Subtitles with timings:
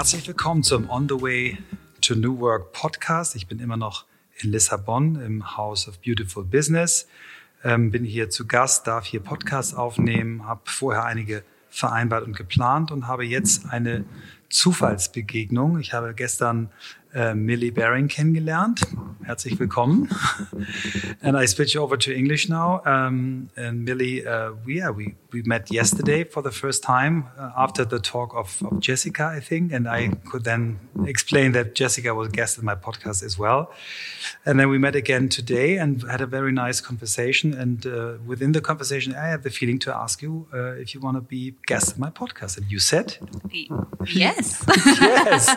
[0.00, 1.58] Herzlich willkommen zum On the Way
[2.00, 3.36] to New Work Podcast.
[3.36, 4.06] Ich bin immer noch
[4.38, 7.06] in Lissabon im House of Beautiful Business.
[7.62, 12.90] Ähm, bin hier zu Gast, darf hier Podcasts aufnehmen, habe vorher einige vereinbart und geplant
[12.90, 14.06] und habe jetzt eine
[14.48, 15.78] Zufallsbegegnung.
[15.78, 16.70] Ich habe gestern
[17.14, 18.82] äh, Millie Baring kennengelernt.
[19.22, 20.08] Herzlich willkommen.
[21.22, 22.80] and I switch over to English now.
[22.84, 27.50] Um, and Millie, uh, we, yeah, we, we met yesterday for the first time uh,
[27.56, 29.72] after the talk of, of Jessica, I think.
[29.72, 33.70] And I could then explain that Jessica was a guest in my podcast as well.
[34.44, 37.54] And then we met again today and had a very nice conversation.
[37.54, 41.00] And uh, within the conversation, I had the feeling to ask you uh, if you
[41.00, 42.56] want to be guest in my podcast.
[42.56, 43.18] And you said,
[44.06, 44.64] Yes.
[44.86, 45.56] yes.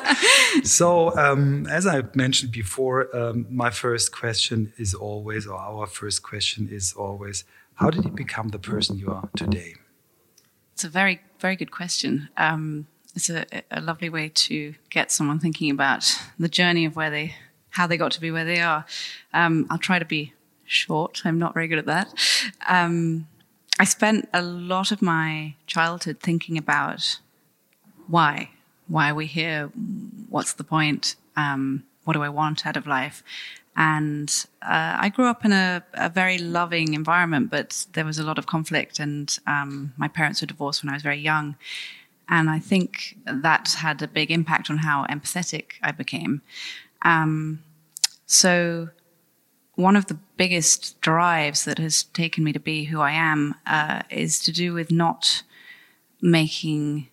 [0.64, 6.24] So, um, as I mentioned before, um, my first question is always, or our first
[6.24, 7.44] question is always,
[7.76, 9.76] how did you become the person you are today?
[10.74, 12.30] It's a very, very good question.
[12.38, 17.10] Um, it's a, a lovely way to get someone thinking about the journey of where
[17.10, 17.36] they,
[17.70, 18.86] how they got to be where they are.
[19.34, 20.34] Um, I'll try to be
[20.66, 21.22] short.
[21.26, 22.14] I'm not very good at that.
[22.68, 23.28] Um,
[23.80, 27.20] I spent a lot of my childhood thinking about
[28.08, 28.52] why,
[28.88, 29.72] why are we here?
[30.30, 31.16] What's the point?
[31.36, 33.24] Um, what do I want out of life?
[33.76, 34.30] And
[34.62, 38.38] uh, I grew up in a, a, very loving environment, but there was a lot
[38.38, 41.56] of conflict, and um, my parents were divorced when I was very young.
[42.30, 46.42] And I think that had a big impact on how empathetic I became.
[47.02, 47.64] Um,
[48.28, 48.90] so,
[49.76, 54.04] one of the biggest drives that has taken me to be who I am uh,
[54.12, 55.42] is to do with not
[56.22, 57.10] making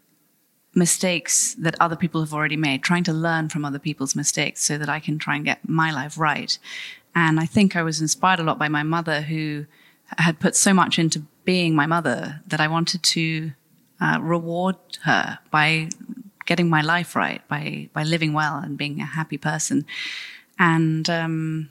[0.74, 4.78] mistakes that other people have already made, trying to learn from other people's mistakes so
[4.78, 6.58] that I can try and get my life right.
[7.14, 9.66] And I think I was inspired a lot by my mother, who
[10.18, 13.52] had put so much into being my mother that I wanted to
[14.00, 15.88] uh, reward her by
[16.46, 19.84] getting my life right, by by living well and being a happy person.
[20.58, 21.70] And um,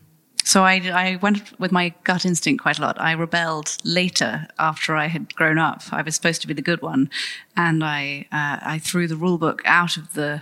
[0.49, 2.99] so I, I, went with my gut instinct quite a lot.
[2.99, 5.83] I rebelled later after I had grown up.
[5.91, 7.11] I was supposed to be the good one,
[7.55, 10.41] and I uh, I threw the rule book out of the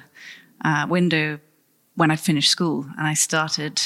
[0.63, 1.40] uh, window
[1.95, 3.81] when I finished school, and I started.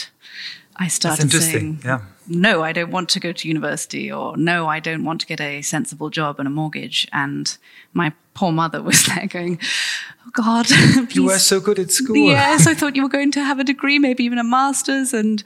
[0.77, 2.01] I started saying, yeah.
[2.27, 5.39] "No, I don't want to go to university," or "No, I don't want to get
[5.41, 7.57] a sensible job and a mortgage." And
[7.93, 9.59] my poor mother was there going,
[10.25, 10.69] oh God,
[11.15, 12.15] you were so good at school.
[12.15, 15.43] Yes, I thought you were going to have a degree, maybe even a master's, and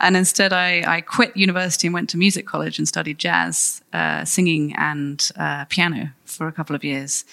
[0.00, 4.24] and instead I, I quit university and went to music college and studied jazz, uh,
[4.24, 7.24] singing, and uh, piano for a couple of years,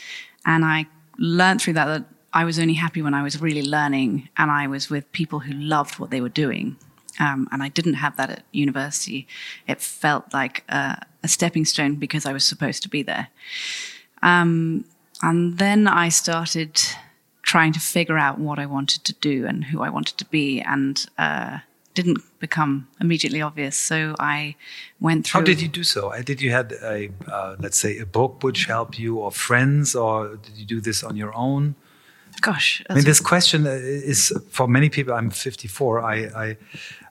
[0.45, 4.27] and I learned through that that I was only happy when I was really learning
[4.37, 6.75] and I was with people who loved what they were doing.
[7.19, 9.27] Um, and I didn't have that at university.
[9.67, 13.27] It felt like uh, a stepping stone because I was supposed to be there.
[14.21, 14.85] Um,
[15.21, 16.81] and then I started
[17.41, 20.61] trying to figure out what I wanted to do and who I wanted to be,
[20.61, 21.59] and uh,
[21.93, 23.77] didn't become immediately obvious.
[23.77, 24.55] So I
[24.99, 25.41] went through.
[25.41, 26.11] How did you do so?
[26.21, 30.35] Did you had a uh, let's say a book which helped you, or friends, or
[30.35, 31.75] did you do this on your own?
[32.41, 35.13] Gosh, I mean, this question is for many people.
[35.13, 36.01] I'm 54.
[36.01, 36.57] I, I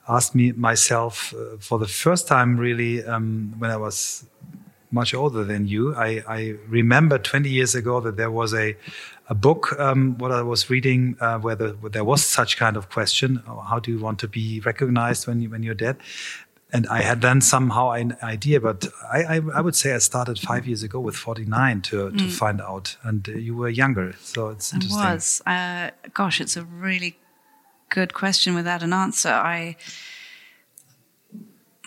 [0.09, 4.27] asked me myself uh, for the first time, really, um, when I was
[4.91, 5.95] much older than you.
[5.95, 8.77] I, I, remember 20 years ago that there was a,
[9.29, 12.77] a book, um, what I was reading, uh, where, the, where, there was such kind
[12.77, 15.97] of question: How do you want to be recognized when you, when you're dead?
[16.73, 20.41] And I had then somehow an idea, but I, I, I would say I started
[20.41, 22.19] five years ago with 49 to, mm.
[22.19, 25.01] to find out, and uh, you were younger, so it's interesting.
[25.01, 25.43] It was.
[25.47, 27.17] Uh, gosh, it's a really
[27.89, 29.31] good question without an answer.
[29.31, 29.77] I.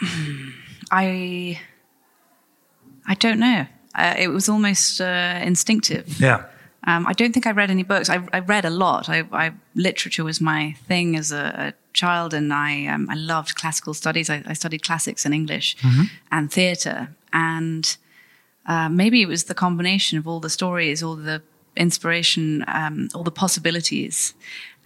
[0.90, 1.60] I
[3.08, 3.66] I don't know.
[3.96, 6.20] Uh, it was almost uh, instinctive.
[6.20, 6.46] Yeah.
[6.86, 8.10] Um, I don't think I read any books.
[8.10, 9.10] I, I read a lot.
[9.10, 13.56] I, I, literature was my thing as a, a child, and I um, I loved
[13.56, 14.30] classical studies.
[14.30, 16.04] I, I studied classics and English mm-hmm.
[16.32, 17.98] and theatre, and
[18.68, 21.42] uh, maybe it was the combination of all the stories, all the
[21.76, 24.34] inspiration, um, all the possibilities,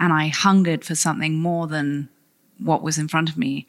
[0.01, 2.09] and I hungered for something more than
[2.57, 3.67] what was in front of me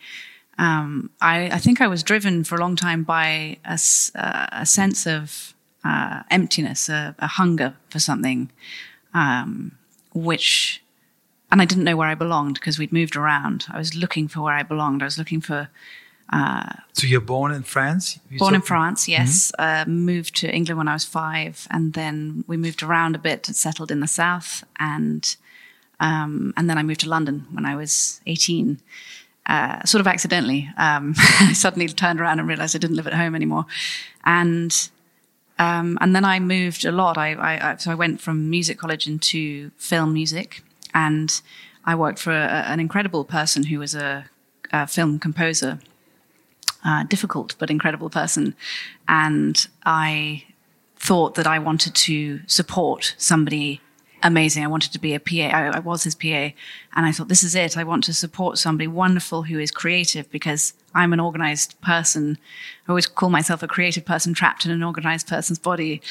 [0.59, 3.79] um, I, I, think I was driven for a long time by a,
[4.15, 8.51] uh, a sense of uh, emptiness, a, a, hunger for something,
[9.15, 9.73] um,
[10.15, 10.83] which,
[11.51, 13.65] and I didn't know where I belonged because we'd moved around.
[13.71, 15.03] I was looking for where I belonged.
[15.03, 15.69] I was looking for.
[16.33, 18.19] Uh, so you're born in France?
[18.31, 19.53] You born in France, yes.
[19.59, 19.91] Mm-hmm.
[19.91, 23.49] Uh, moved to England when I was five, and then we moved around a bit
[23.49, 25.35] and settled in the south, and
[26.03, 28.81] um, and then I moved to London when I was eighteen
[29.47, 30.69] uh, sort of accidentally.
[30.77, 33.67] Um, I suddenly turned around and realized I didn't live at home anymore.
[34.25, 34.91] And
[35.59, 37.17] um, and then I moved a lot.
[37.17, 40.63] I, I, I, so I went from music college into film music,
[40.93, 41.41] and
[41.85, 44.25] I worked for a, an incredible person who was a,
[44.73, 45.79] a film composer.
[46.85, 48.57] Uh, difficult but incredible person,
[49.07, 50.45] and I
[50.97, 53.81] thought that I wanted to support somebody
[54.23, 54.65] amazing.
[54.65, 55.57] I wanted to be a PA.
[55.57, 56.29] I, I, was his PA.
[56.95, 57.77] And I thought, this is it.
[57.77, 62.39] I want to support somebody wonderful who is creative because I'm an organized person.
[62.87, 66.03] I always call myself a creative person trapped in an organized person's body.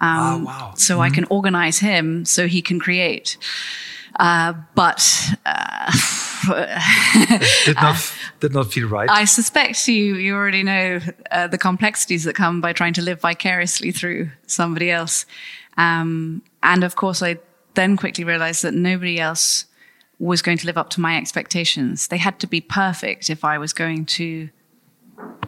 [0.00, 0.72] Um, oh, wow.
[0.76, 1.02] So mm-hmm.
[1.02, 3.36] I can organize him so he can create.
[4.18, 5.92] Uh, but uh,
[7.64, 9.08] did not did not feel right.
[9.08, 11.00] I suspect you you already know
[11.30, 15.24] uh, the complexities that come by trying to live vicariously through somebody else.
[15.76, 17.38] Um, and of course, I
[17.78, 19.66] then quickly realized that nobody else
[20.18, 22.08] was going to live up to my expectations.
[22.08, 24.48] They had to be perfect if I was going to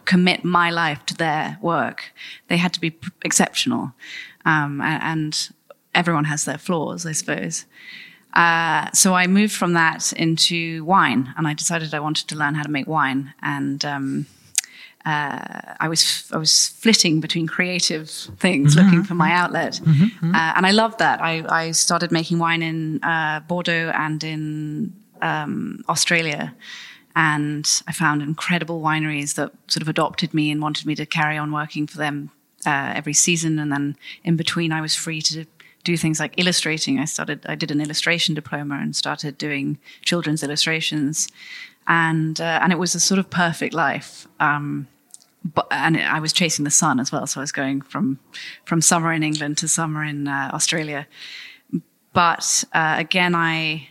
[0.05, 2.13] commit my life to their work.
[2.47, 3.93] They had to be exceptional.
[4.45, 5.51] Um, and
[5.93, 7.67] everyone has their flaws, I suppose.
[8.33, 12.55] Uh, so I moved from that into wine, and I decided I wanted to learn
[12.55, 13.35] how to make wine.
[13.43, 14.27] And um,
[15.07, 18.85] uh, I was I was flitting between creative things, mm-hmm.
[18.85, 20.05] looking for my outlet, mm-hmm.
[20.05, 20.35] mm-hmm.
[20.35, 21.23] uh, and I loved that.
[21.23, 24.93] I, I started making wine in uh, Bordeaux and in
[25.23, 26.55] um, Australia,
[27.17, 31.39] and I found incredible wineries that sort of adopted me and wanted me to carry
[31.39, 32.31] on working for them
[32.67, 33.59] uh, every season.
[33.59, 35.47] And then in between, I was free to
[35.83, 36.99] do things like illustrating.
[36.99, 41.29] I started I did an illustration diploma and started doing children's illustrations
[41.87, 44.27] and uh, and it was a sort of perfect life.
[44.39, 44.89] Um,
[45.45, 48.19] but and I was chasing the sun as well, so I was going from
[48.65, 51.07] from summer in England to summer in uh, Australia.
[52.13, 53.89] But uh, again, I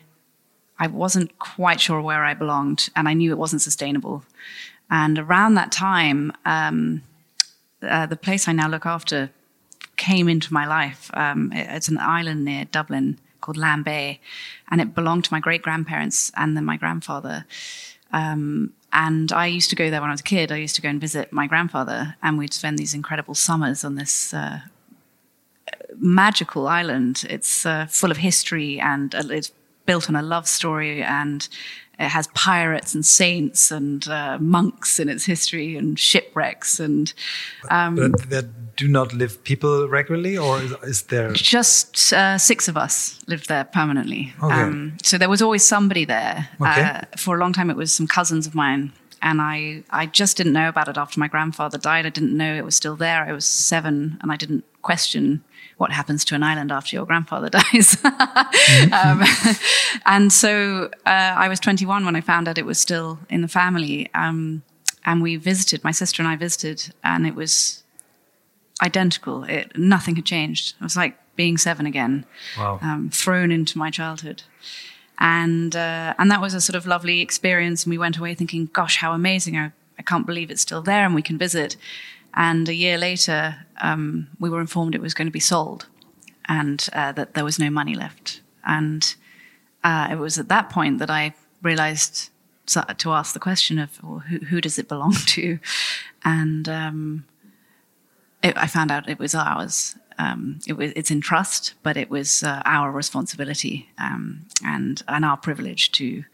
[0.77, 4.23] I wasn't quite sure where I belonged, and I knew it wasn't sustainable.
[4.91, 7.03] And around that time, um,
[7.81, 9.29] uh, the place I now look after
[9.97, 11.11] came into my life.
[11.13, 14.19] Um, it, it's an island near Dublin called Lambay,
[14.69, 17.45] and it belonged to my great grandparents and then my grandfather.
[18.11, 20.51] Um, and I used to go there when I was a kid.
[20.51, 23.95] I used to go and visit my grandfather, and we'd spend these incredible summers on
[23.95, 24.61] this uh,
[25.97, 27.25] magical island.
[27.29, 29.51] It's uh, full of history and uh, it's
[29.89, 31.49] built on a love story, and
[31.97, 37.13] it has pirates and saints and uh, monks in its history and shipwrecks and.
[37.71, 42.67] Um, but there do not live people regularly, or is, is there just uh, six
[42.67, 44.33] of us lived there permanently?
[44.43, 44.61] Okay.
[44.61, 46.47] Um, so there was always somebody there.
[46.61, 46.81] Okay.
[46.81, 50.37] Uh, for a long time, it was some cousins of mine and I, I just
[50.37, 52.05] didn't know about it after my grandfather died.
[52.05, 53.23] I didn't know it was still there.
[53.23, 55.43] I was seven, and I didn't question
[55.79, 57.97] what happens to an island after your grandfather dies.
[58.03, 59.23] um,
[60.05, 63.47] and so uh, I was 21 when I found out it was still in the
[63.47, 64.09] family.
[64.13, 64.61] Um,
[65.05, 67.83] and we visited, my sister and I visited, and it was
[68.83, 69.45] identical.
[69.45, 70.75] It, nothing had changed.
[70.79, 72.25] It was like being seven again,
[72.57, 72.79] wow.
[72.81, 74.43] um, thrown into my childhood.
[75.17, 77.85] And, uh, and that was a sort of lovely experience.
[77.85, 79.57] And we went away thinking, gosh, how amazing.
[79.57, 81.77] I, I can't believe it's still there and we can visit.
[82.33, 85.87] And a year later, um, we were informed it was going to be sold
[86.47, 88.41] and uh, that there was no money left.
[88.65, 89.15] And
[89.83, 92.29] uh, it was at that point that I realized
[92.65, 95.59] to ask the question of well, who, who, does it belong to?
[96.23, 97.25] And um,
[98.43, 99.95] it, I found out it was ours.
[100.17, 105.23] Um, it was, it's in trust, but it was uh, our responsibility um, and and
[105.25, 106.25] our privilege to.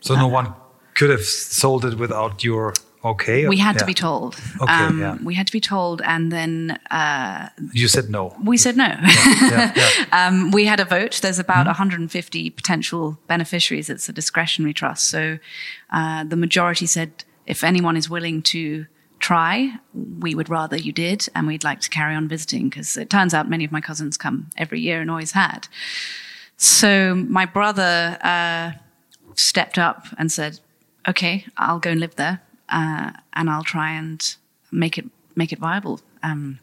[0.00, 0.54] So no uh, one
[0.94, 3.48] could have sold it without your Okay.
[3.48, 3.78] We had yeah.
[3.78, 4.36] to be told.
[4.60, 5.18] Okay, um, yeah.
[5.22, 8.36] We had to be told, and then uh, you said no.
[8.44, 8.86] We said no.
[8.86, 9.74] Yeah,
[10.12, 11.20] um, we had a vote.
[11.20, 11.78] There's about mm -hmm.
[11.78, 13.88] 150 potential beneficiaries.
[13.88, 15.38] It's a discretionary trust, so
[15.92, 17.10] uh, the majority said
[17.46, 18.86] if anyone is willing to
[19.18, 23.08] try, we would rather you did, and we'd like to carry on visiting because it
[23.08, 25.68] turns out many of my cousins come every year and always had.
[26.56, 28.72] So my brother uh,
[29.34, 30.60] stepped up and said,
[31.08, 32.40] "Okay, I'll go and live there."
[32.72, 34.34] Uh, and I'll try and
[34.72, 35.04] make it
[35.36, 36.00] make it viable.
[36.22, 36.58] Um,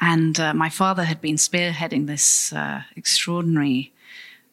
[0.00, 3.92] and uh, my father had been spearheading this uh, extraordinary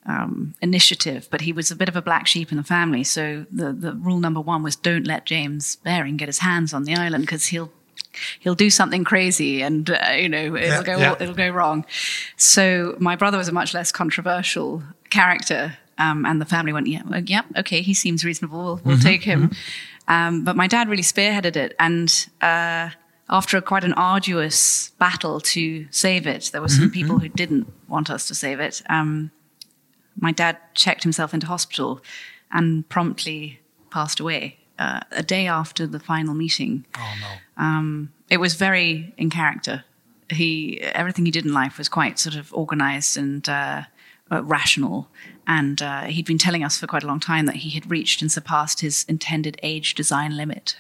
[0.06, 3.04] um, initiative, but he was a bit of a black sheep in the family.
[3.04, 6.84] So the, the rule number one was don't let James Baring get his hands on
[6.84, 7.72] the island because he'll
[8.40, 11.16] he'll do something crazy and uh, you know it'll yeah, go yeah.
[11.20, 11.86] it'll go wrong.
[12.38, 17.02] So my brother was a much less controversial character, um, and the family went, yeah,
[17.08, 18.64] well, yeah, okay, he seems reasonable.
[18.64, 19.50] We'll, we'll mm-hmm, take him.
[19.50, 19.54] Mm-hmm.
[20.08, 21.76] Um, but my dad really spearheaded it.
[21.80, 22.90] And uh,
[23.30, 26.94] after a, quite an arduous battle to save it, there were some mm-hmm.
[26.94, 28.82] people who didn't want us to save it.
[28.90, 29.32] Um,
[30.20, 32.02] my dad checked himself into hospital
[32.52, 36.86] and promptly passed away uh, a day after the final meeting.
[36.98, 37.64] Oh, no.
[37.64, 39.84] Um, it was very in character.
[40.30, 43.84] he everything he did in life was quite sort of organized and uh,
[44.34, 45.08] uh, rational.
[45.46, 48.22] And uh, he'd been telling us for quite a long time that he had reached
[48.22, 50.78] and surpassed his intended age design limit.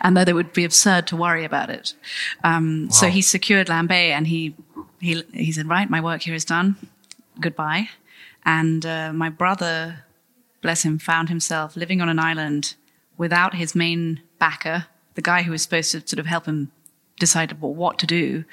[0.00, 1.94] And that it would be absurd to worry about it.
[2.42, 2.90] Um, wow.
[2.90, 4.54] So he secured Lambay and he,
[5.00, 6.76] he, he said, Right, my work here is done.
[7.40, 7.88] Goodbye.
[8.44, 10.04] And uh, my brother,
[10.62, 12.74] bless him, found himself living on an island
[13.16, 16.72] without his main backer, the guy who was supposed to sort of help him
[17.18, 18.44] decide what to do,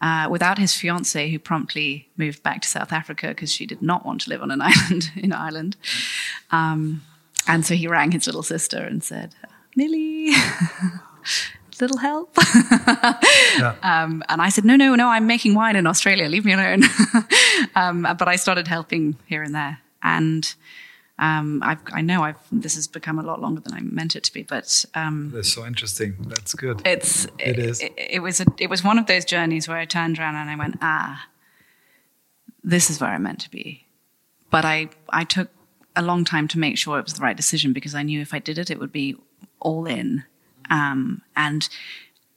[0.00, 4.06] uh, without his fiancee, who promptly moved back to South Africa because she did not
[4.06, 5.76] want to live on an island in Ireland.
[6.50, 7.02] Um,
[7.46, 9.34] and so he rang his little sister and said,
[9.74, 10.32] Millie,
[11.80, 12.36] little help.
[13.58, 13.74] yeah.
[13.82, 16.28] um, and I said, no, no, no, I'm making wine in Australia.
[16.28, 16.82] Leave me alone.
[17.74, 19.78] um, but I started helping here and there.
[20.02, 20.54] And
[21.18, 21.60] um,
[21.92, 24.42] i know I've, this has become a lot longer than I meant it to be,
[24.44, 26.14] but um, that's so interesting.
[26.28, 26.80] That's good.
[26.84, 27.80] It's it, it is.
[27.80, 30.48] It, it, was a, it was one of those journeys where I turned around and
[30.48, 31.26] I went, ah,
[32.62, 33.86] this is where I'm meant to be.
[34.50, 35.50] But I I took
[35.96, 38.32] a long time to make sure it was the right decision because I knew if
[38.32, 39.16] I did it, it would be
[39.58, 40.24] all in.
[40.70, 41.68] Um, and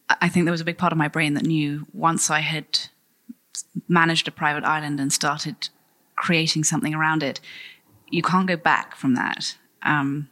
[0.10, 2.80] I think there was a big part of my brain that knew once I had
[3.88, 5.70] managed a private island and started
[6.16, 7.40] creating something around it,
[8.12, 10.30] you can't go back from that, um,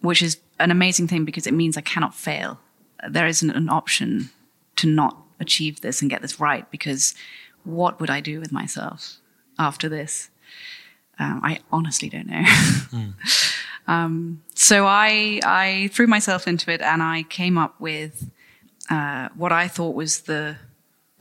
[0.00, 2.60] which is an amazing thing because it means I cannot fail.
[3.08, 4.30] There isn't an option
[4.76, 7.14] to not achieve this and get this right because
[7.64, 9.16] what would I do with myself
[9.58, 10.30] after this?
[11.18, 12.42] Um, I honestly don't know.
[12.42, 13.14] mm.
[13.86, 18.30] um, so I I threw myself into it and I came up with
[18.90, 20.56] uh, what I thought was the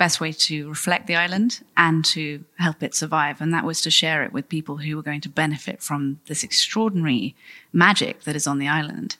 [0.03, 2.23] best way to reflect the island and to
[2.65, 3.35] help it survive.
[3.41, 6.43] And that was to share it with people who were going to benefit from this
[6.43, 7.35] extraordinary
[7.71, 9.15] magic that is on the island.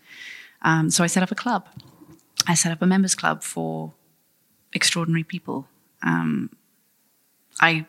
[0.69, 1.63] Um, so I set up a club.
[2.51, 3.93] I set up a members club for
[4.73, 5.57] extraordinary people.
[6.11, 6.49] Um,
[7.61, 7.85] I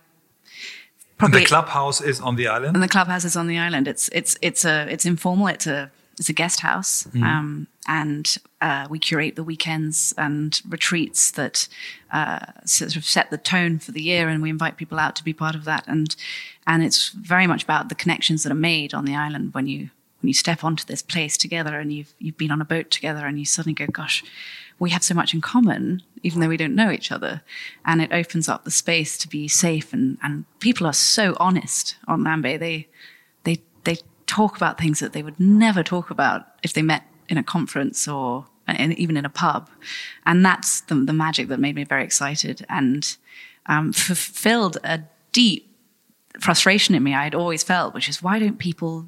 [1.18, 2.76] probably, the clubhouse is on the island.
[2.76, 3.88] And the clubhouse is on the island.
[3.88, 5.48] It's it's it's a it's informal.
[5.48, 7.22] It's a it's a guest house, mm.
[7.22, 11.68] um, and uh, we curate the weekends and retreats that
[12.12, 15.24] uh, sort of set the tone for the year, and we invite people out to
[15.24, 15.84] be part of that.
[15.86, 16.14] and
[16.66, 19.90] And it's very much about the connections that are made on the island when you
[20.20, 23.26] when you step onto this place together, and you've you've been on a boat together,
[23.26, 24.24] and you suddenly go, "Gosh,
[24.78, 27.42] we have so much in common, even though we don't know each other."
[27.84, 31.96] And it opens up the space to be safe, and and people are so honest
[32.06, 32.58] on Lambay.
[32.58, 32.88] They
[34.26, 38.08] talk about things that they would never talk about if they met in a conference
[38.08, 38.46] or
[38.78, 39.68] even in a pub.
[40.26, 43.16] And that's the, the magic that made me very excited and
[43.66, 45.02] um, fulfilled a
[45.32, 45.70] deep
[46.40, 49.06] frustration in me I had always felt, which is why don't people,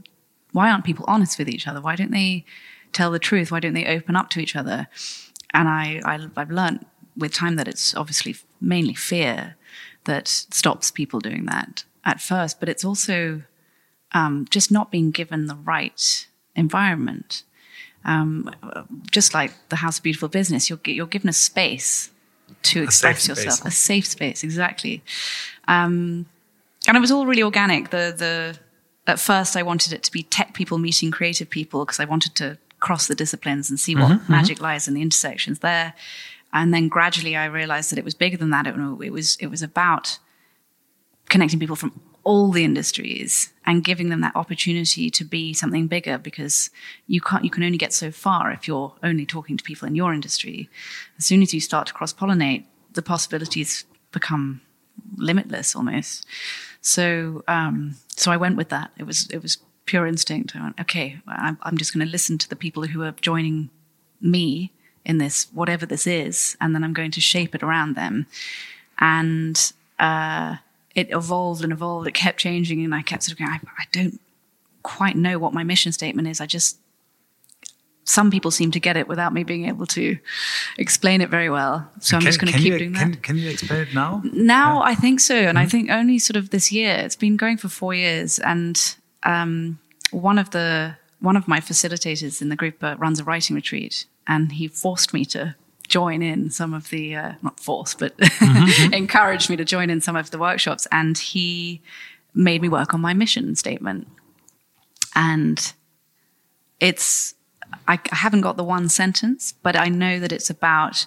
[0.52, 1.80] why aren't people honest with each other?
[1.80, 2.44] Why don't they
[2.92, 3.50] tell the truth?
[3.50, 4.88] Why don't they open up to each other?
[5.52, 9.56] And I, I I've learned with time that it's obviously mainly fear
[10.04, 13.42] that stops people doing that at first, but it's also
[14.16, 17.42] um, just not being given the right environment.
[18.04, 18.50] Um,
[19.10, 22.10] just like the House of Beautiful Business, you're, you're given a space
[22.62, 25.02] to express yourself, a safe space, exactly.
[25.68, 26.26] Um,
[26.88, 27.90] and it was all really organic.
[27.90, 28.58] The the
[29.12, 32.34] at first I wanted it to be tech people meeting creative people because I wanted
[32.36, 34.32] to cross the disciplines and see what mm-hmm, mm-hmm.
[34.32, 34.64] magic mm-hmm.
[34.64, 35.94] lies in the intersections there.
[36.52, 38.66] And then gradually I realized that it was bigger than that.
[38.66, 40.18] It, it was it was about
[41.28, 41.92] connecting people from
[42.26, 46.70] all the industries and giving them that opportunity to be something bigger because
[47.06, 49.94] you can't you can only get so far if you're only talking to people in
[49.94, 50.68] your industry.
[51.18, 52.64] As soon as you start to cross pollinate
[52.94, 54.60] the possibilities become
[55.16, 56.26] limitless almost.
[56.80, 58.90] So um, so i went with that.
[58.98, 60.56] It was it was pure instinct.
[60.56, 63.70] I went okay i'm, I'm just going to listen to the people who are joining
[64.20, 64.72] me
[65.04, 68.26] in this whatever this is and then i'm going to shape it around them.
[68.98, 69.56] And
[70.00, 70.56] uh,
[70.96, 72.08] it evolved and evolved.
[72.08, 74.18] It kept changing, and I kept sort of going, I, I don't
[74.82, 76.40] quite know what my mission statement is.
[76.40, 76.78] I just
[78.04, 80.16] some people seem to get it without me being able to
[80.78, 81.90] explain it very well.
[81.98, 83.22] So I'm just going to keep you, doing can, that.
[83.22, 84.22] Can you explain it now?
[84.24, 84.92] Now yeah.
[84.92, 85.58] I think so, and mm-hmm.
[85.58, 86.94] I think only sort of this year.
[86.94, 89.78] It's been going for four years, and um,
[90.10, 94.06] one of the one of my facilitators in the group uh, runs a writing retreat,
[94.26, 95.56] and he forced me to
[95.88, 98.92] join in some of the uh, not force but mm-hmm.
[98.92, 101.80] encouraged me to join in some of the workshops and he
[102.34, 104.06] made me work on my mission statement
[105.14, 105.72] and
[106.80, 107.34] it's
[107.88, 111.06] I, I haven't got the one sentence but i know that it's about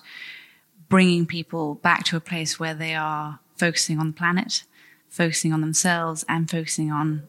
[0.88, 4.64] bringing people back to a place where they are focusing on the planet
[5.10, 7.24] focusing on themselves and focusing on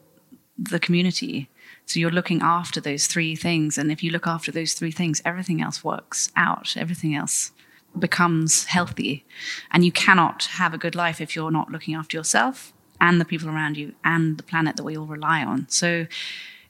[0.57, 1.49] the community
[1.85, 3.77] so you're looking after those three things.
[3.77, 7.51] And if you look after those three things, everything else works out, everything else
[7.97, 9.25] becomes healthy.
[9.71, 13.25] And you cannot have a good life if you're not looking after yourself and the
[13.25, 15.67] people around you and the planet that we all rely on.
[15.69, 16.07] So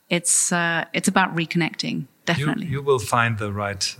[0.09, 2.07] it's uh, it's about reconnecting.
[2.25, 3.95] Definitely, you, you will find the right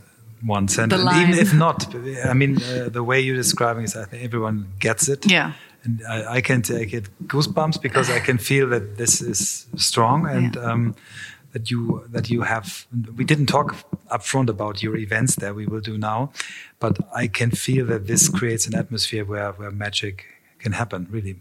[0.45, 1.93] ones, and, even if not,
[2.25, 5.29] I mean, uh, the way you're describing is, I think everyone gets it.
[5.29, 5.53] yeah,
[5.84, 10.28] and I, I can I get goosebumps because I can feel that this is strong
[10.28, 10.72] and Yeah.
[10.72, 10.96] um,
[11.54, 12.88] that you that you have.
[13.18, 13.76] We didn't talk
[14.10, 16.32] upfront about your events that We will do now,
[16.80, 20.26] but I can feel that this creates an atmosphere where where magic
[20.60, 21.08] can happen.
[21.12, 21.36] Really,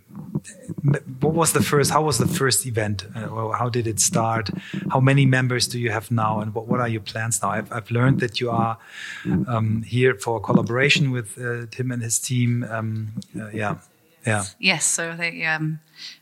[1.20, 1.90] what was the first?
[1.90, 3.04] How was the first event?
[3.14, 4.50] Uh, how did it start?
[4.90, 6.40] How many members do you have now?
[6.40, 7.50] And what, what are your plans now?
[7.50, 8.78] I've, I've learned that you are
[9.46, 12.64] um, here for collaboration with uh, Tim and his team.
[12.70, 13.76] Um, uh, yeah,
[14.26, 14.44] yeah.
[14.58, 14.84] yes.
[14.84, 15.80] So they, um,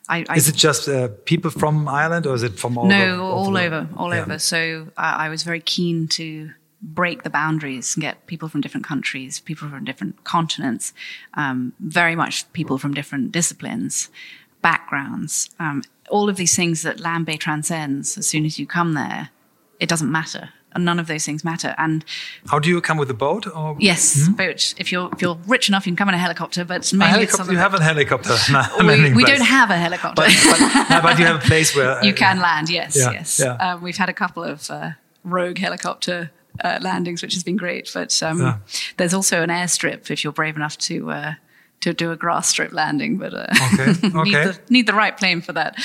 [0.08, 2.86] I, I Is it just uh, people from Ireland, or is it from all?
[2.86, 4.22] no, over, all the- over, all Yeah.
[4.22, 4.38] over.
[4.38, 6.50] So I I was very keen to
[6.80, 10.92] break the boundaries and get people from different countries, people from different continents,
[11.34, 14.08] um, very much people from different disciplines,
[14.62, 18.16] backgrounds, um, all of these things that Lambay transcends.
[18.18, 19.30] As soon as you come there,
[19.80, 20.50] it doesn't matter.
[20.74, 21.74] And none of those things matter.
[21.78, 22.04] And
[22.50, 23.46] How do you come with a boat?
[23.46, 24.74] Or yes, boat.
[24.76, 26.62] If you're if you're rich enough, you can come in a helicopter.
[26.64, 27.52] But a mainly it's helicopter?
[27.52, 28.36] You have a helicopter.
[28.80, 30.22] we, we don't have a helicopter.
[30.22, 30.60] But, but,
[30.90, 33.40] no, but you have a place where uh, you can land, yes, Yeah, yes.
[33.42, 33.54] yeah.
[33.54, 34.90] Um, we've had a couple of uh,
[35.24, 36.30] rogue helicopter
[36.62, 37.90] uh, landings, which has been great.
[37.94, 38.58] But um, Yeah.
[38.98, 41.34] there's also an airstrip if you're brave enough to uh,
[41.80, 43.16] to do a grass strip landing.
[43.16, 44.44] But uh, Okay, need, okay.
[44.44, 45.76] the, need the right plane for that.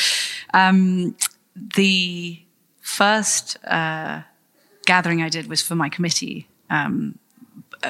[0.54, 1.16] Um,
[1.56, 2.40] the
[2.82, 4.22] first uh,
[4.86, 6.48] gathering I did was for my committee.
[6.70, 7.20] Um,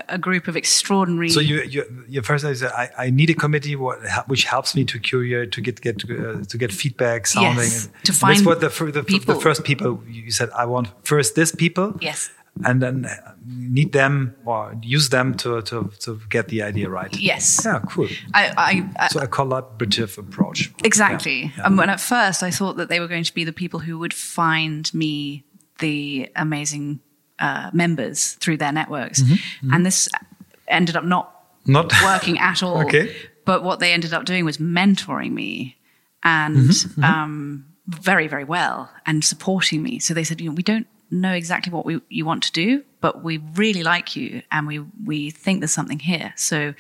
[0.10, 1.30] a- group of extraordinary.
[1.30, 4.76] So you, you, your first idea is I, I need a committee what, which helps
[4.76, 7.64] me to curate, to get get uh, to get feedback, sounding.
[7.64, 9.40] Yes, and to that's find what the, the, the people.
[9.40, 10.50] first people you said.
[10.52, 11.98] I want first this people.
[12.02, 12.32] Yes.
[12.64, 13.08] And then
[13.48, 17.16] need them or use them to to to get the idea right.
[17.18, 17.62] Yes.
[17.66, 17.80] Yeah.
[17.90, 18.10] Cool.
[18.36, 20.72] I, I, I, So a collaborative approach.
[20.84, 21.42] Exactly.
[21.42, 21.66] Yeah, yeah.
[21.66, 23.98] And when at first I thought that they were going to be the people who
[23.98, 25.44] would find me
[25.84, 26.86] the amazing
[27.40, 29.20] uh, members through their networks.
[29.22, 30.10] Mm-hmm, And this
[30.68, 31.26] ended up not
[31.66, 32.82] Not working at all.
[32.86, 33.08] Okay.
[33.46, 35.76] But what they ended up doing was mentoring me
[36.24, 37.66] and Mm-hmm, Um,
[38.12, 40.00] very, very well and supporting me.
[40.00, 42.70] So they said, you know, we don't know exactly what we, you want to do,
[43.02, 46.32] but we really like you and we, we think there's something here.
[46.38, 46.74] So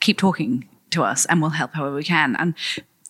[0.00, 2.36] keep talking to us and we'll help however we can.
[2.36, 2.54] And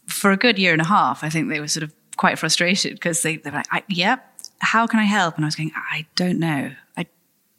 [0.07, 2.93] for a good year and a half, I think they were sort of quite frustrated
[2.95, 4.17] because they, they were like, I, yeah,
[4.61, 5.37] how can I help?
[5.37, 6.73] And I was going, I don't know.
[6.97, 7.07] I,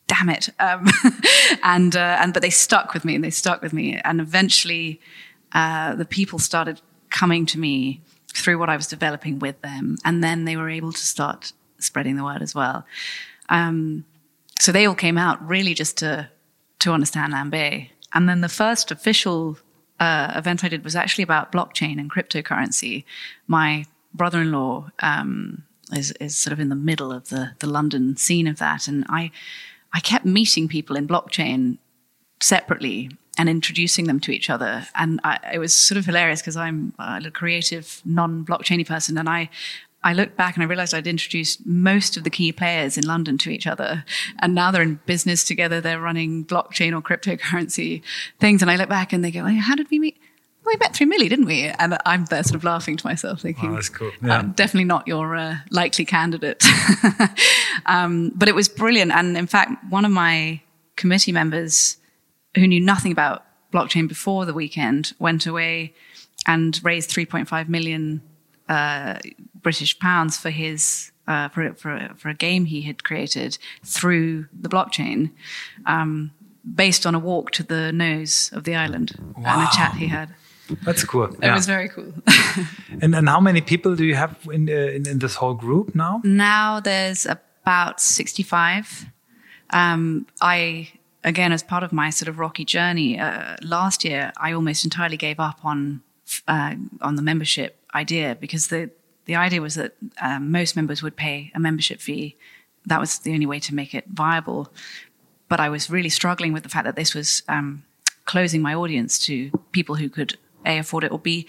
[0.08, 0.50] damn it.
[0.60, 0.88] Um,
[1.64, 4.00] and, uh, and, but they stuck with me and they stuck with me.
[4.04, 5.02] And eventually,
[5.54, 8.02] uh, the people started coming to me
[8.34, 9.98] through what I was developing with them.
[10.06, 12.86] And then they were able to start spreading the word as well.
[13.50, 14.06] Um,
[14.60, 16.30] so they all came out really just to
[16.80, 17.90] to understand Lambay.
[18.14, 19.58] And then the first official
[20.00, 23.04] uh, event I did was actually about blockchain and cryptocurrency.
[23.48, 28.48] My brother-in-law um, is is sort of in the middle of the the London scene
[28.48, 29.32] of that, and I
[29.94, 31.78] I kept meeting people in blockchain
[32.42, 34.88] separately and introducing them to each other.
[34.96, 39.50] And I, it was sort of hilarious because I'm a creative, non-blockchainy person, and I.
[40.04, 43.38] I looked back and I realized I'd introduced most of the key players in London
[43.38, 44.04] to each other.
[44.40, 45.80] And now they're in business together.
[45.80, 48.02] They're running blockchain or cryptocurrency
[48.40, 48.64] things.
[48.64, 50.18] And I look back and they go, "Oh, How did we meet?
[50.66, 51.64] We met through Millie, didn't we?
[51.64, 54.12] And I'm there sort of laughing to myself, thinking, Oh, that's cool.
[54.22, 54.38] Yeah.
[54.38, 56.64] "I'm definitely not your uh, likely candidate.
[57.86, 59.12] um, but it was brilliant.
[59.12, 60.62] And in fact, one of my
[60.96, 61.98] committee members
[62.56, 63.44] who knew nothing about
[63.74, 65.94] blockchain before the weekend went away
[66.48, 68.22] and raised 3.5 million
[68.70, 69.18] uh,
[69.62, 74.68] British pounds for his uh, for, for, for a game he had created through the
[74.68, 75.32] blockchain,
[75.86, 76.32] um,
[76.76, 80.34] based on a walk to the nose of the island and a chat he had.
[80.86, 81.24] That's cool.
[81.26, 81.56] It Yeah.
[81.56, 82.14] was very cool.
[83.02, 85.96] and and how many people do you have in uh, in, in this whole group
[85.96, 86.22] now?
[86.24, 89.06] now there's about 65.
[89.70, 90.90] Um, I,
[91.24, 95.18] again, as part of my sort of rocky journey, uh, last year, I almost entirely
[95.18, 96.02] gave up on,
[96.48, 98.90] uh, on the membership idea because the,
[99.26, 102.36] the idea was that um, most members would pay a membership fee.
[102.88, 104.74] That was the only way to make it viable.
[105.48, 107.84] But I was really struggling with the fact that this was um,
[108.26, 111.48] closing my audience to people who could A, afford it or B,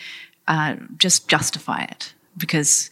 [0.49, 2.15] uh, just justify it.
[2.37, 2.91] Because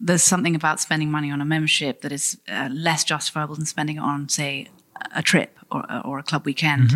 [0.00, 3.96] there's something about spending money on a membership that is uh, less justifiable than spending
[3.96, 4.68] it on, say,
[5.14, 6.90] a trip or, or a club weekend.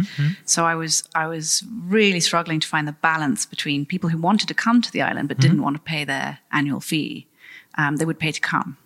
[0.44, 4.48] So I was I was really struggling to find the balance between people who wanted
[4.48, 7.26] to come to the island but didn't want to pay their annual fee.
[7.78, 8.76] Um, they would pay to come,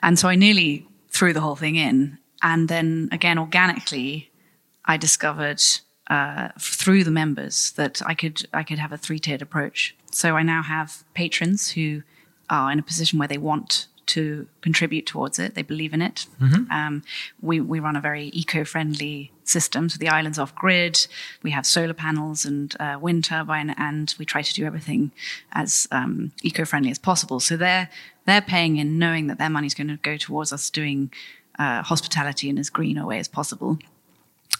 [0.00, 2.18] and so I nearly threw the whole thing in.
[2.42, 4.30] And then again, organically,
[4.84, 5.62] I discovered
[6.08, 9.94] uh, through the members that I could I could have a three tiered approach.
[10.10, 12.02] So I now have patrons who
[12.48, 15.54] are in a position where they want to contribute towards it.
[15.54, 16.26] They believe in it.
[16.40, 16.70] Mm-hmm.
[16.70, 17.02] Um,
[17.40, 19.88] we, we run a very eco-friendly system.
[19.88, 21.06] So the island's off grid.
[21.42, 25.12] We have solar panels and uh, wind turbine, and we try to do everything
[25.52, 27.40] as um, eco-friendly as possible.
[27.40, 27.88] So they're
[28.26, 31.10] they're paying in, knowing that their money's going to go towards us doing
[31.58, 33.78] uh, hospitality in as green a way as possible.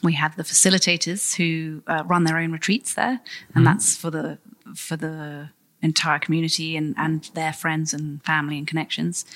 [0.04, 3.64] We have the facilitators who uh, run their own retreats there, and mm-hmm.
[3.64, 4.38] that's for the
[4.74, 5.50] for the
[5.82, 9.26] entire community and, and their friends and family and connections.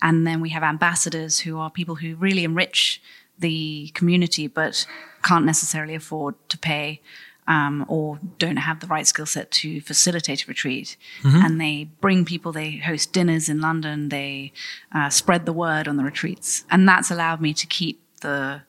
[0.00, 3.02] And then we have ambassadors who are people who really enrich
[3.38, 4.86] the community but
[5.24, 7.00] can't necessarily afford to pay
[7.48, 10.96] um, or don't have the right skill set to facilitate a retreat.
[11.22, 11.44] Mm-hmm.
[11.44, 14.52] And they bring people, they host dinners in London, they
[14.94, 16.64] uh, spread the word on the retreats.
[16.70, 18.62] And that's allowed me to keep the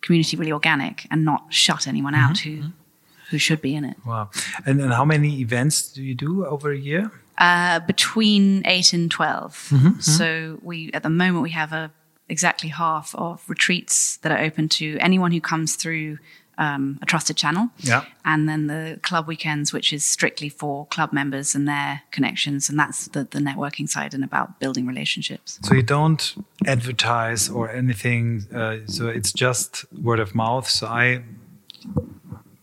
[0.00, 2.30] community really organic and not shut anyone mm-hmm.
[2.30, 2.68] out who mm-hmm
[3.30, 3.96] who should be in it.
[4.04, 4.30] Wow.
[4.66, 7.10] And, and how many events do you do over a year?
[7.38, 11.90] Uh, between eight and 12 mm -hmm, so we at the moment we have a
[12.28, 16.18] exactly half of retreats that are open to anyone who comes through
[16.60, 17.70] um, a trusted channel.
[17.78, 18.04] Yeah.
[18.24, 22.68] And then the club weekends, which is strictly for club members and their connections.
[22.68, 25.58] And that's the, the networking side and about building relationships.
[25.62, 26.34] So you don't
[26.66, 28.46] advertise or anything.
[28.54, 30.68] Uh, so it's just word of mouth.
[30.68, 31.22] So I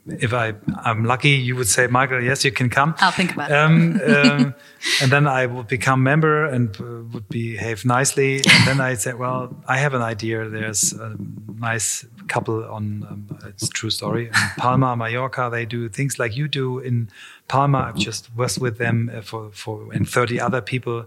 [0.07, 2.95] if I I'm lucky, you would say, Michael, yes, you can come.
[2.99, 4.25] I'll think about um, it.
[4.27, 4.55] um,
[5.01, 8.37] and then I would become member and uh, would behave nicely.
[8.37, 10.47] And then I say, well, I have an idea.
[10.49, 11.15] There's a
[11.59, 15.49] nice couple on um, it's true story in Palma, Mallorca.
[15.51, 17.09] They do things like you do in
[17.47, 17.79] Palma.
[17.79, 21.05] I've just was with them uh, for for and 30 other people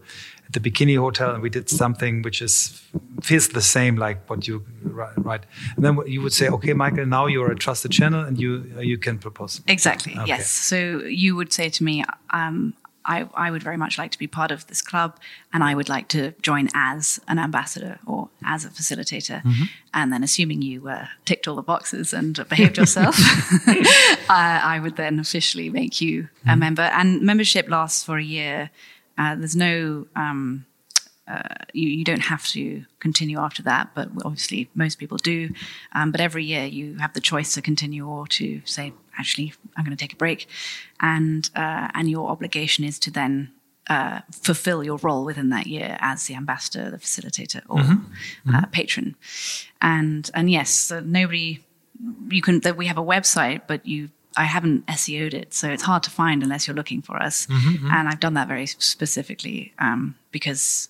[0.55, 2.83] at the Bikini Hotel, and we did something which is
[3.23, 5.43] feels the same like what you right.
[5.77, 8.81] And then you would say, okay, Michael, now you're a trusted channel, and you uh,
[8.81, 9.61] you can propose.
[9.67, 10.13] Exactly.
[10.13, 10.27] Okay.
[10.27, 10.51] Yes.
[10.51, 14.27] So you would say to me, um, I, I, would very much like to be
[14.27, 15.19] part of this club
[15.53, 19.43] and I would like to join as an ambassador or as a facilitator.
[19.43, 19.65] Mm-hmm.
[19.95, 23.17] And then, assuming you uh, ticked all the boxes and behaved yourself,
[24.29, 26.51] I, I, would then officially make you mm-hmm.
[26.51, 26.83] a member.
[26.83, 28.71] And membership lasts for a year.
[29.21, 30.65] Uh, there's no, um,
[31.29, 31.43] uh,
[31.75, 35.51] you, you, don't have to continue after that, but obviously most people do.
[35.95, 39.85] Um, but every year you have the choice to continue or to say, actually, I'm
[39.85, 40.49] going to take a break.
[41.01, 43.53] And, uh, and your obligation is to then
[43.91, 48.55] uh, fulfill your role within that year as the ambassador, the facilitator, or mm-hmm.
[48.55, 48.71] Uh, mm-hmm.
[48.71, 49.17] patron.
[49.83, 51.65] And and yes, nobody
[52.31, 52.61] you can.
[52.61, 56.11] That we have a website, but you I haven't SEO'd it, so it's hard to
[56.11, 57.47] find unless you're looking for us.
[57.47, 57.91] Mm-hmm, mm-hmm.
[57.93, 60.89] And I've done that very specifically um, because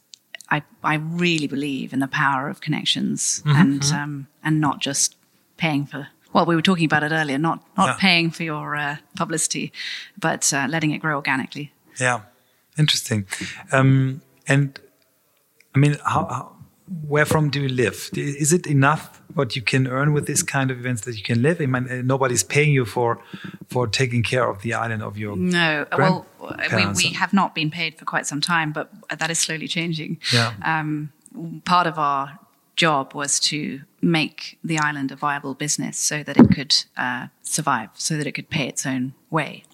[0.50, 4.03] I I really believe in the power of connections mm-hmm, and mm-hmm.
[4.03, 5.16] um, and not just
[5.57, 6.09] paying for.
[6.33, 7.38] Well, we were talking about it earlier.
[7.38, 7.96] Not not yeah.
[7.98, 9.72] paying for your uh, publicity,
[10.18, 11.72] but uh, letting it grow organically.
[11.98, 12.20] Yeah,
[12.79, 13.26] interesting.
[13.72, 14.79] Um, and
[15.74, 16.57] I mean, how, how
[17.07, 18.11] where from do you live?
[18.14, 21.43] Is it enough what you can earn with this kind of events that you can
[21.43, 21.61] live?
[21.61, 23.23] I mean, uh, nobody's paying you for
[23.69, 25.87] for taking care of the island of your no.
[25.97, 29.69] Well, we, we have not been paid for quite some time, but that is slowly
[29.69, 30.19] changing.
[30.33, 30.55] Yeah.
[30.64, 31.12] Um,
[31.64, 32.38] part of our
[32.77, 37.90] job was to make the island a viable business so that it could uh, survive,
[37.95, 39.64] so that it could pay its own way.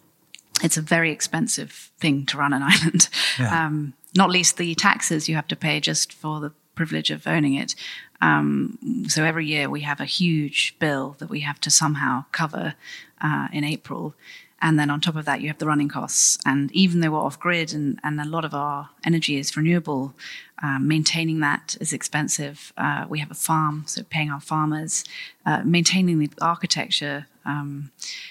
[0.63, 3.09] It's a very expensive thing to run an island.
[3.39, 3.67] Yeah.
[3.67, 7.55] Um, not least the taxes you have to pay just for the privilege of owning
[7.55, 7.75] it.
[8.21, 12.75] Um, so every year we have a huge bill that we have to somehow cover
[13.21, 14.15] uh, in April.
[14.63, 16.39] And then on top of that, you have the running costs.
[16.47, 20.15] And even though we're off grid and, and a lot of our energy is renewable,
[20.63, 22.73] um, maintaining that is expensive.
[22.77, 25.05] Uh, we have a farm, so paying our farmers,
[25.45, 27.91] uh, maintaining the architecture, um,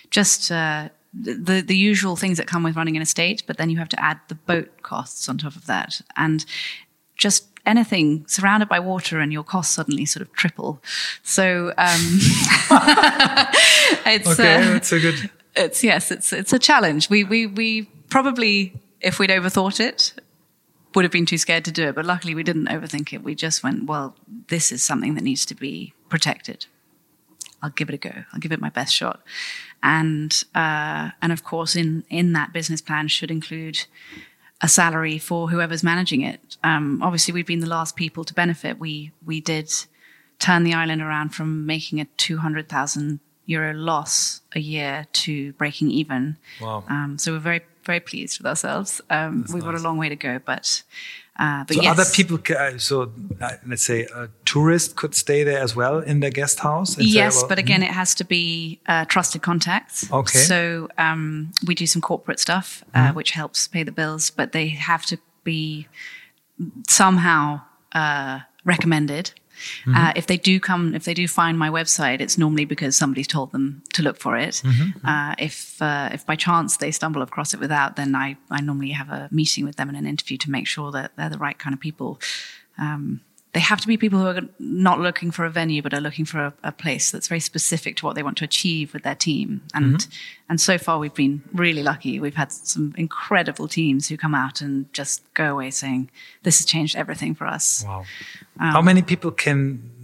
[0.10, 3.44] just uh, the the usual things that come with running an estate.
[3.46, 6.46] But then you have to add the boat costs on top of that, and
[7.16, 10.82] just anything surrounded by water and your costs suddenly sort of triple.
[11.24, 12.02] So um,
[14.06, 15.30] it's okay, uh, that's a good.
[15.56, 17.10] It's yes, it's it's a challenge.
[17.10, 20.14] We we we probably if we'd overthought it
[20.96, 23.24] would have been too scared to do it, but luckily we didn't overthink it.
[23.24, 24.16] We just went, well,
[24.48, 26.66] this is something that needs to be protected.
[27.62, 28.24] I'll give it a go.
[28.32, 29.22] I'll give it my best shot.
[29.84, 33.86] And uh, and of course, in in that business plan should include
[34.62, 36.58] a salary for whoever's managing it.
[36.64, 38.80] Um, obviously, we've been the last people to benefit.
[38.80, 39.72] We we did
[40.40, 45.54] turn the island around from making a two hundred thousand euro loss a year to
[45.54, 46.38] breaking even.
[46.62, 46.84] Wow!
[46.90, 49.02] Um, so we're very very pleased with ourselves.
[49.10, 50.84] Um, we've got a long way to go, but
[51.38, 52.00] uh, but so yes.
[52.00, 56.22] other people, uh, so uh, let's say a tourist could stay there as well in
[56.22, 56.98] the guest house.
[56.98, 60.10] Yes, but again, it has to be uh, trusted contacts.
[60.12, 60.40] Okay.
[60.40, 64.70] So um, we do some corporate stuff, uh, which helps pay the bills, but they
[64.70, 65.88] have to be
[66.88, 68.40] somehow uh,
[69.86, 70.10] recommended.
[70.10, 73.28] Uh, if they do come, if they do find my website, it's normally because somebody's
[73.28, 74.62] told them to look for it.
[75.06, 78.92] Uh, if uh, if by chance they stumble across it without, then I, I normally
[78.92, 81.58] have a meeting with them and an interview to make sure that they're the right
[81.58, 82.20] kind of people.
[82.78, 83.22] Um,
[83.56, 86.26] they have to be people who are not looking for a venue, but are looking
[86.26, 89.16] for a, a place that's very specific to what they want to achieve with their
[89.16, 89.62] team.
[89.74, 90.06] And
[90.50, 92.20] and so far, we've been really lucky.
[92.20, 96.10] We've had some incredible teams who come out and just go away saying,
[96.44, 98.04] "This has changed everything for us." Wow.
[98.60, 99.62] Um, How many people can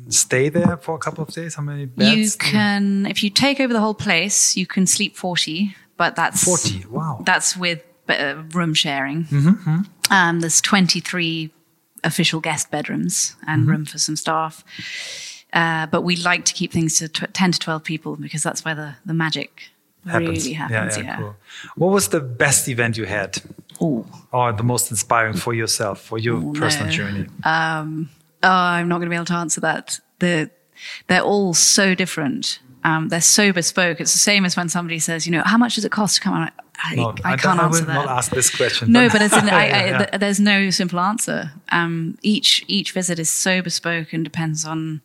[0.10, 1.56] stay there for a couple of days?
[1.56, 2.16] How many beds?
[2.16, 6.44] You can, if you take over the whole place, you can sleep forty, but that's
[6.44, 6.86] 40.
[6.90, 7.22] Wow.
[7.26, 9.26] That's with uh, room sharing.
[9.26, 11.52] Mm-hmm, Um, there's 23
[12.04, 13.72] official guest bedrooms and Mm-hmm.
[13.72, 14.64] room for some staff.
[15.54, 18.64] Uh, but we like to keep things to tw 10 to 12 people because that's
[18.64, 19.70] where the, the magic
[20.06, 20.44] happens.
[20.46, 20.98] really happens.
[20.98, 21.18] Yeah.
[21.18, 21.36] Cool.
[21.76, 23.38] What was the best event you had?
[23.82, 26.92] Oh, Or the most inspiring for yourself, for your Oh, personal no.
[26.94, 27.28] journey?
[27.46, 28.06] oh,
[28.44, 30.00] I'm not going to be able to answer that.
[30.20, 30.50] The,
[31.08, 32.60] they're all so different.
[32.84, 34.00] Um, they're so bespoke.
[34.02, 36.22] It's the same as when somebody says, you know, how much does it cost to
[36.22, 36.52] come on?
[36.84, 37.94] I, No, I, I can't I answer will that.
[37.94, 38.92] not ask this question.
[38.92, 39.98] No, but it's in, I, I, Yeah, yeah.
[40.06, 41.52] th- there's no simple answer.
[41.72, 45.02] Um, each each visit is so bespoke and depends on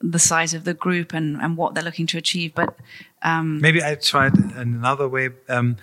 [0.00, 2.54] the size of the group and, and what they're looking to achieve.
[2.54, 2.76] But
[3.24, 5.30] Maybe I tried another way.
[5.48, 5.76] Um,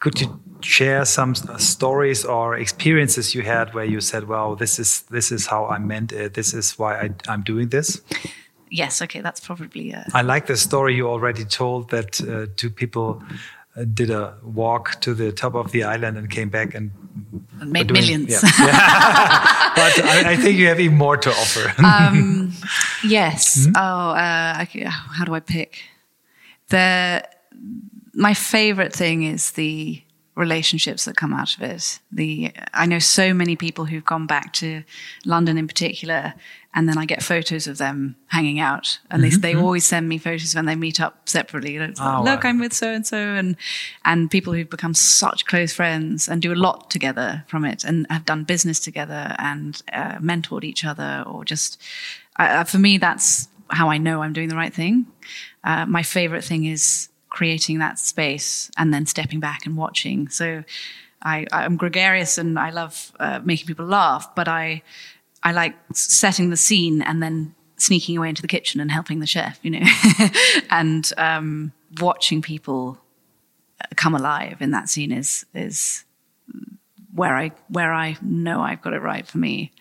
[0.00, 5.02] could you share some stories or experiences you had where you said, "Well, this is
[5.10, 6.34] this is how I meant it.
[6.34, 8.00] This is why I, I'm doing this."
[8.70, 12.70] Yes, okay, that's probably uh, I like the story you already told that uh, two
[12.70, 13.22] people
[13.76, 16.90] uh, did a walk to the top of the island and came back and
[17.64, 18.30] made doing- millions.
[18.30, 18.40] Yeah.
[18.58, 19.72] Yeah.
[19.76, 21.72] but I, I think you have even more to offer.
[21.84, 22.52] Um,
[23.04, 23.66] yes.
[23.66, 23.72] Mm-hmm.
[23.76, 25.82] Oh, uh, how do I pick?
[26.68, 27.22] The
[28.14, 30.02] my favorite thing is the
[30.36, 32.00] relationships that come out of it.
[32.12, 34.82] The I know so many people who've gone back to
[35.24, 36.34] London in particular,
[36.72, 40.18] and then I get photos of them hanging out, and they they always send me
[40.18, 41.76] photos when they meet up separately.
[41.76, 42.50] It's like, Oh, Look, wow.
[42.50, 43.56] I'm with so and so, and
[44.04, 48.06] and people who've become such close friends and do a lot together from it, and
[48.08, 51.80] have done business together and uh, mentored each other, or just
[52.38, 55.06] uh, for me, that's how I know I'm doing the right thing.
[55.62, 60.28] Uh, my favorite thing is creating that space and then stepping back and watching.
[60.28, 60.64] So
[61.22, 64.82] I, I'm gregarious and I love uh, making people laugh, but I,
[65.42, 69.26] I like setting the scene and then sneaking away into the kitchen and helping the
[69.26, 69.86] chef, you know,
[70.70, 72.98] and um, watching people
[73.96, 76.04] come alive in that scene is is
[77.14, 79.72] where I where I know I've got it right for me.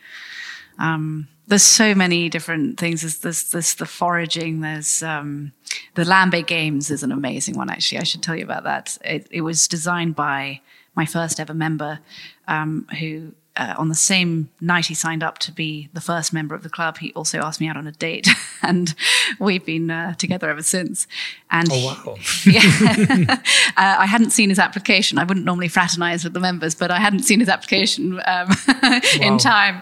[0.77, 3.01] Um, there's so many different things.
[3.01, 4.61] There's there's, there's the foraging.
[4.61, 5.51] There's um,
[5.95, 7.69] the Lambay Games is an amazing one.
[7.69, 8.97] Actually, I should tell you about that.
[9.03, 10.61] It, it was designed by
[10.95, 11.99] my first ever member,
[12.47, 16.55] um, who uh, on the same night he signed up to be the first member
[16.55, 18.27] of the club, he also asked me out on a date,
[18.63, 18.95] and
[19.39, 21.05] we've been uh, together ever since.
[21.51, 22.15] And Oh, wow.
[22.45, 22.61] yeah,
[23.77, 25.17] uh, I hadn't seen his application.
[25.17, 28.49] I wouldn't normally fraternize with the members, but I hadn't seen his application um,
[29.21, 29.37] in Wow.
[29.37, 29.81] time,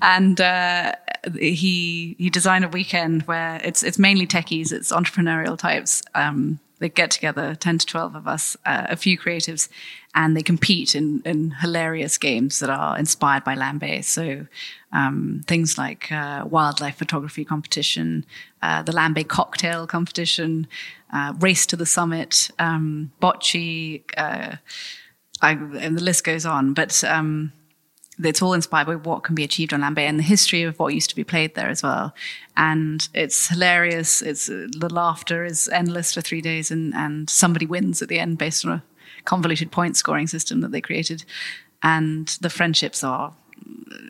[0.00, 0.92] and uh,
[1.38, 6.02] he he designed a weekend where it's it's mainly techies, it's entrepreneurial types.
[6.14, 9.68] Um, they get together, ten to twelve of us, uh, a few creatives,
[10.14, 14.04] and they compete in, in hilarious games that are inspired by Lambay.
[14.04, 14.46] So
[14.92, 18.24] um, things like uh, wildlife photography competition,
[18.62, 20.66] uh, the Lambay cocktail competition,
[21.12, 24.56] uh, race to the summit, um, bocce, uh,
[25.42, 26.74] I, and the list goes on.
[26.74, 27.52] But um,
[28.22, 30.94] it's all inspired by what can be achieved on Lambay and the history of what
[30.94, 32.14] used to be played there as well.
[32.56, 34.22] And it's hilarious.
[34.22, 38.18] It's uh, the laughter is endless for three days, and and somebody wins at the
[38.18, 38.82] end based on a
[39.24, 41.24] convoluted point scoring system that they created,
[41.82, 43.32] and the friendships are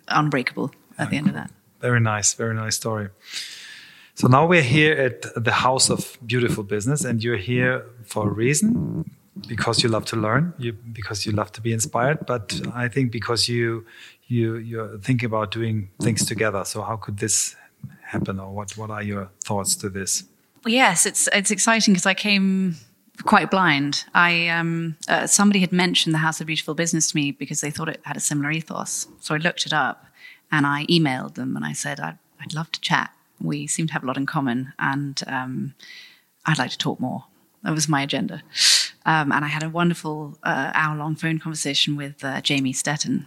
[0.09, 1.51] unbreakable at the end of that.
[1.81, 3.09] Very nice, very nice story.
[4.15, 8.33] So now we're here at the House of Beautiful Business, and you're here for a
[8.33, 9.16] reason
[9.49, 13.13] because you love to learn, you because you love to be inspired, but I think
[13.13, 13.85] because you
[14.29, 16.65] you you're thinking about doing things together.
[16.65, 17.57] So how could this
[18.03, 20.25] happen, or what what are your thoughts to this?
[20.67, 22.77] Yes, it's it's exciting because I came
[23.25, 24.05] quite blind.
[24.15, 27.71] I um, uh, somebody had mentioned the House of Beautiful Business to me because they
[27.71, 29.07] thought it had a similar ethos.
[29.21, 30.07] So I looked it up
[30.51, 33.11] and I emailed them and I said I'd, I'd love to chat.
[33.41, 35.75] We seem to have a lot in common, and um,
[36.47, 37.25] I'd like to talk more.
[37.63, 38.43] That was my agenda.
[39.07, 43.27] Um, and I had a wonderful uh, hour long phone conversation with uh, Jamie Stetton.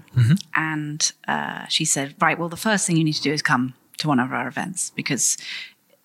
[0.54, 3.74] And uh, she said, Right, well, the first thing you need to do is come
[3.98, 5.38] to one of our events because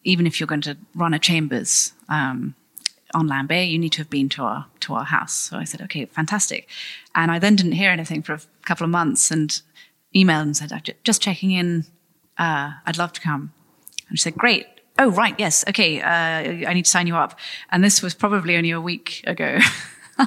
[0.04, 2.54] even if you're going to run a chambers um,
[3.14, 5.34] on Lambay, you need to have been to our to our house.
[5.34, 6.68] So I said, okay, fantastic.
[7.14, 9.60] And I then didn't hear anything for a couple of months and
[10.14, 11.86] emailed and said, I'm just checking in.
[12.38, 13.52] Uh, I'd love to come.
[14.08, 14.66] And she said, great.
[14.98, 15.34] Oh, right.
[15.38, 15.64] Yes.
[15.68, 16.00] Okay.
[16.00, 17.38] Uh, I need to sign you up.
[17.70, 19.58] And this was probably only a week ago.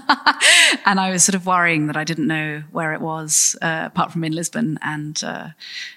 [0.86, 4.12] and I was sort of worrying that I didn't know where it was, uh, apart
[4.12, 4.78] from in Lisbon.
[4.82, 5.50] And, uh,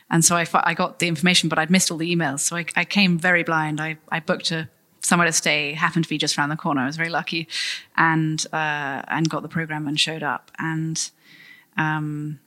[0.08, 2.40] and so I, I got the information, but I'd missed all the emails.
[2.40, 3.80] So I, I came very blind.
[3.80, 4.68] I, I booked a
[5.02, 6.82] somewhere to stay happened to be just around the corner.
[6.82, 7.48] I was very lucky,
[7.96, 10.50] and uh, and got the program and showed up.
[10.58, 11.10] And
[11.76, 12.38] um,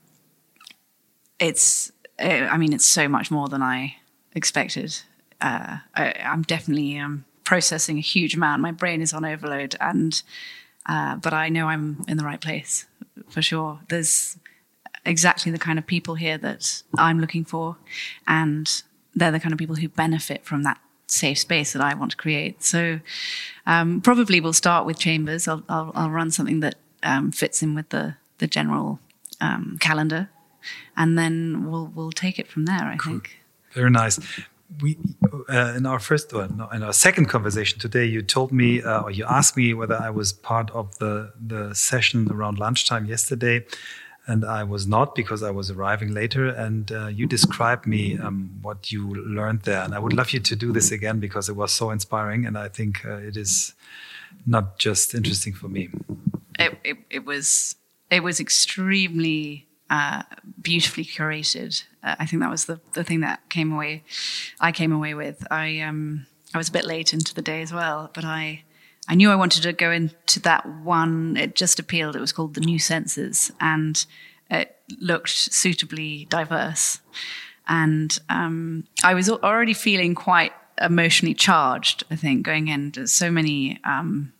[1.38, 3.96] it's, I mean, it's so much more than I
[4.34, 5.00] expected.
[5.44, 8.62] Uh, I, am definitely um, processing a huge amount.
[8.62, 10.22] My brain is on overload, and
[10.86, 12.86] uh, but I know I'm in the right place
[13.28, 13.80] for sure.
[13.90, 14.38] There's
[15.04, 17.76] exactly the kind of people here that I'm looking for,
[18.26, 18.82] and
[19.14, 22.16] they're the kind of people who benefit from that safe space that I want to
[22.16, 22.62] create.
[22.62, 23.00] So
[23.66, 25.46] um, probably we'll start with chambers.
[25.46, 28.98] I'll, I'll, I'll run something that um, fits in with the the general
[29.42, 30.30] um, calendar,
[30.96, 32.82] and then we'll we'll take it from there.
[32.82, 33.12] I cool.
[33.12, 33.40] think.
[33.74, 34.18] Very nice.
[34.80, 34.98] We
[35.48, 39.02] uh, in our first or no, in our second conversation today, you told me uh,
[39.02, 43.64] or you asked me whether I was part of the the session around lunchtime yesterday
[44.26, 46.48] and I was not because I was arriving later.
[46.48, 50.40] And uh, you described me um, what you learned there, and I would love you
[50.40, 53.74] to do this again because it was so inspiring, and I think uh, it is
[54.46, 55.90] not just interesting for me.
[56.58, 57.76] It, it, it was
[58.10, 60.22] it was extremely uh,
[60.60, 61.84] beautifully curated.
[62.02, 64.02] Uh, I think that was the the thing that came away.
[64.60, 65.46] I came away with.
[65.50, 68.64] I um I was a bit late into the day as well, but I
[69.08, 71.36] I knew I wanted to go into that one.
[71.36, 72.16] It just appealed.
[72.16, 74.04] It was called The New Senses, and
[74.50, 77.00] it looked suitably diverse.
[77.68, 82.04] And um, I was already feeling quite emotionally charged.
[82.10, 84.32] I think going in, There's so many, um,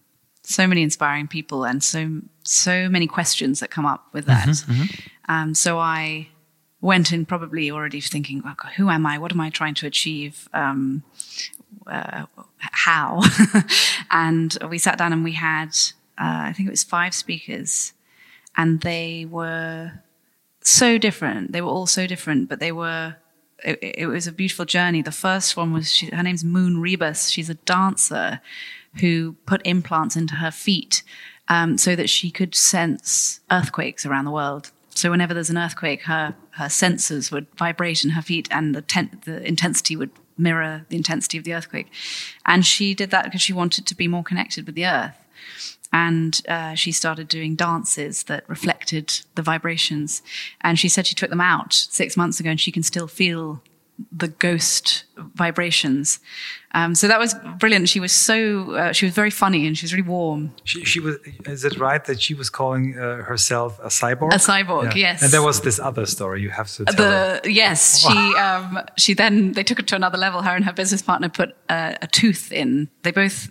[0.44, 4.48] so many inspiring people, and so so many questions that come up with that.
[4.48, 5.32] Mm-hmm, mm-hmm.
[5.32, 6.28] Um, so I
[6.80, 9.18] went in probably already thinking, oh God, who am I?
[9.18, 10.48] What am I trying to achieve?
[10.52, 11.02] Um,
[11.86, 12.26] uh,
[12.58, 13.22] how.
[14.10, 15.68] and we sat down and we had,
[16.18, 17.94] uh, I think it was five speakers,
[18.56, 19.92] and they were
[20.60, 21.52] so different.
[21.52, 23.16] They were all so different, but they were.
[23.64, 25.00] It, it was a beautiful journey.
[25.00, 27.32] The first one was she, her name's Moon Ribas.
[27.32, 28.42] She's a dancer
[29.00, 31.02] who put implants into her feet
[31.48, 34.70] um, so that she could sense earthquakes around the world.
[34.90, 38.82] So whenever there's an earthquake, her her sensors would vibrate in her feet, and the
[38.82, 41.90] ten- the intensity would mirror the intensity of the earthquake.
[42.46, 45.16] And she did that because she wanted to be more connected with the earth.
[45.92, 50.22] And uh, she started doing dances that reflected the vibrations.
[50.60, 53.62] And she said she took them out six months ago and she can still feel
[54.10, 56.20] the ghost vibrations.
[56.72, 57.88] Um, so that was brilliant.
[57.88, 60.52] She was so uh, she was very funny and she was really warm.
[60.64, 61.16] She, she was.
[61.46, 64.32] Is it right that she was calling uh, herself a cyborg?
[64.32, 65.12] A cyborg, yeah.
[65.12, 65.22] yes.
[65.22, 66.96] And there was this other story you have to tell.
[66.96, 70.42] The, yes, she um, she then they took it to another level.
[70.42, 72.88] Her and her business partner put a tooth in.
[73.02, 73.50] They both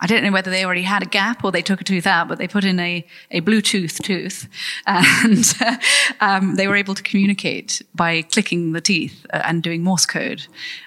[0.00, 2.26] I don't know whether they already had a gap or they took a tooth out,
[2.26, 4.48] but they put in a, a Bluetooth tooth
[4.86, 5.76] and uh,
[6.20, 10.46] um, they were able to communicate by clicking the teeth uh, and doing Morse code.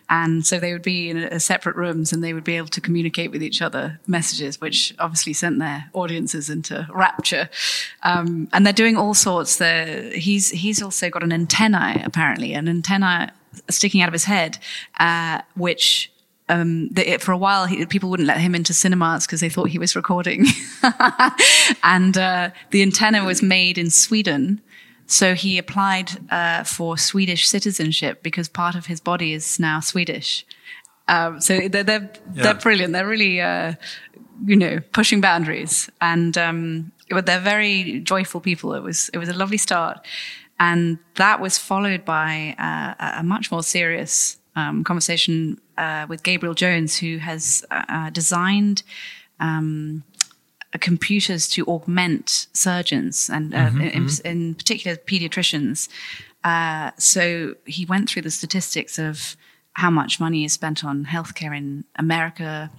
[0.09, 2.81] And so they would be in a, separate rooms and they would be able to
[2.81, 7.49] communicate with each other messages, which obviously sent their audiences into rapture.
[8.03, 9.55] Um, and they're doing all sorts.
[9.55, 13.31] They're, he's, he's also got an antenna, apparently, an antenna
[13.69, 14.57] sticking out of his head,
[14.99, 16.11] uh, which
[16.49, 19.69] um, the, for a while, he, people wouldn't let him into cinemas because they thought
[19.69, 20.45] he was recording.
[21.83, 24.62] and uh, the antenna was made in Sweden.
[25.07, 30.45] So he applied uh, for Swedish citizenship because part of his body is now Swedish.
[31.07, 32.43] Um, so they're they're, yeah.
[32.43, 32.93] they're, brilliant.
[32.93, 33.73] They're really uh,
[34.45, 38.73] you know pushing boundaries, and um, but they're very joyful people.
[38.73, 40.05] It was it was a lovely start,
[40.60, 46.55] and that was followed by uh, a much more serious um, conversation uh, with Gabriel
[46.55, 48.83] Jones, who has uh, uh designed
[49.39, 50.03] um,
[50.81, 54.27] computers to augment surgeons and uh, mm-hmm, in, mm-hmm.
[54.27, 55.87] in, particular pediatricians.
[56.43, 59.37] Uh, so he went through the statistics of
[59.73, 62.71] how much money is spent on healthcare in America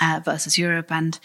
[0.00, 1.20] uh, versus Europe, and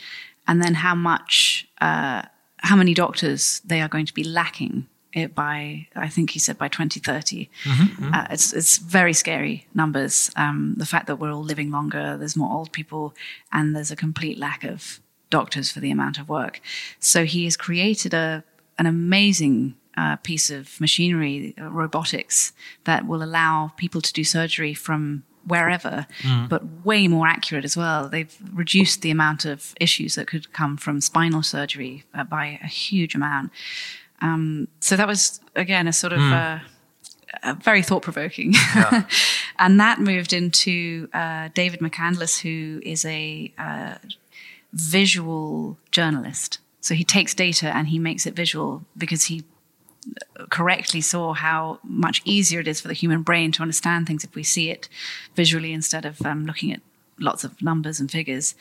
[0.46, 5.88] and then how much how many doctors they are going to be lacking it by
[5.96, 7.50] I think he said by 2030.
[7.64, 8.14] Mm-hmm, mm-hmm.
[8.14, 10.32] Uh, it's it's very scary numbers.
[10.36, 13.14] Um, the fact that we're all living longer, there's more old people,
[13.52, 15.00] and there's a complete lack of
[15.30, 16.62] doctors for the amount of work.
[17.00, 18.44] So he has created a
[18.78, 22.54] an amazing uh, piece of machinery, uh, robotics,
[22.86, 26.48] that will allow people to do surgery from wherever, mm.
[26.48, 28.08] but way more accurate as well.
[28.08, 32.68] They've reduced the amount of issues that could come from spinal surgery uh, by a
[32.68, 33.52] huge amount.
[34.22, 36.32] Um, so that was again a sort of mm.
[36.32, 36.60] uh,
[37.44, 39.06] a very thought provoking, yeah.
[39.60, 43.96] and that moved into uh, David McCandless, who is a uh,
[44.74, 46.60] visual journalist.
[46.82, 49.44] So he takes data and he makes it visual because he
[50.50, 54.34] correctly saw how much easier it is for the human brain to understand things if
[54.36, 54.88] we see it
[55.36, 56.82] visually instead of um, looking at
[57.20, 58.56] lots of numbers and figures.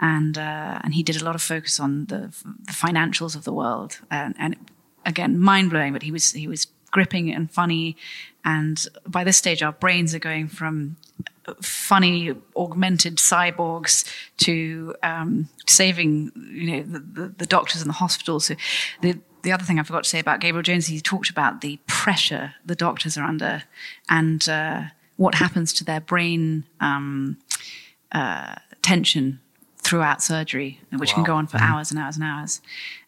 [0.00, 2.34] And uh, and he did a lot of focus on the,
[2.64, 4.56] the financials of the world, and, and
[5.04, 5.92] again, mind blowing.
[5.92, 7.96] But he was he was gripping and funny,
[8.44, 10.96] and by this stage, our brains are going from
[11.60, 14.04] funny augmented cyborgs
[14.36, 18.46] to um, saving you know the, the, the, doctors in the hospitals.
[18.46, 18.54] So
[19.00, 21.78] the the other thing I forgot to say about Gabriel Jones, he talked about the
[21.86, 23.64] pressure the doctors are under
[24.08, 24.82] and uh,
[25.16, 27.38] what happens to their brain um,
[28.12, 29.40] uh, tension
[29.78, 31.14] throughout surgery, which wow.
[31.16, 31.72] can go on for mm-hmm.
[31.72, 32.60] hours and hours and hours,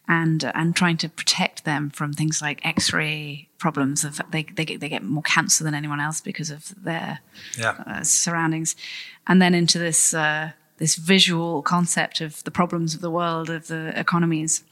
[0.07, 4.03] and uh, and trying to protect them from things like X-ray problems.
[4.03, 7.19] Of they they get, they get more cancer than anyone else because of their
[7.57, 7.83] yeah.
[7.85, 8.75] Uh, surroundings,
[9.27, 13.67] and then into this uh, this visual concept of the problems of the world of
[13.67, 14.63] the economies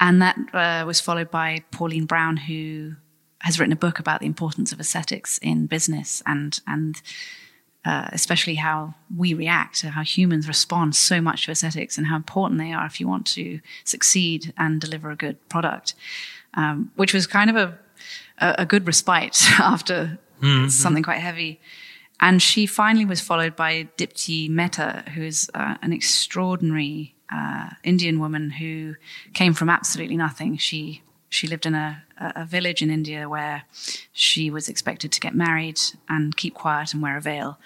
[0.00, 2.94] and that uh, was followed by Pauline Brown, who
[3.40, 7.00] has written a book about the importance of aesthetics in business and and
[7.86, 12.58] uh, especially how we react, how humans respond so much to aesthetics and how important
[12.58, 15.94] they are if you want to succeed and deliver a good product,
[16.54, 17.78] um, which was kind of a,
[18.38, 20.68] a good respite after mm-hmm.
[20.68, 21.60] something quite heavy.
[22.20, 28.18] And she finally was followed by Dipti Mehta, who is uh, an extraordinary uh, Indian
[28.18, 28.96] woman who
[29.32, 30.56] came from absolutely nothing.
[30.56, 33.64] She she lived in a, a village in India where
[34.12, 37.58] she was expected to get married and keep quiet and wear a veil,